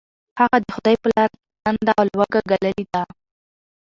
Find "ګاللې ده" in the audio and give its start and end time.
2.49-3.03